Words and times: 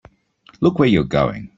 Look 0.61 0.79
where 0.79 0.87
you're 0.89 1.03
going! 1.03 1.49